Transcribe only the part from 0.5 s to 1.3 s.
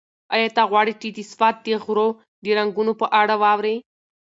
ته غواړې چې د